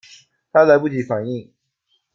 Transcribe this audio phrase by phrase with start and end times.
[0.51, 1.47] 她来不及反应